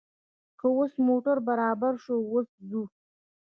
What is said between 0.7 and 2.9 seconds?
اوس موټر برابر شو، اوس ځو.